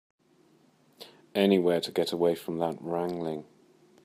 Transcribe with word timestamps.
Anywhere 1.35 1.79
to 1.81 1.91
get 1.91 2.11
away 2.11 2.33
from 2.33 2.57
that 2.57 2.81
wrangling. 2.81 3.45